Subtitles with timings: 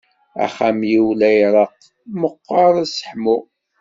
[0.45, 1.79] Axxam-iw la iṛeqq,
[2.21, 3.43] meqqaṛ ad sseḥmuɣ.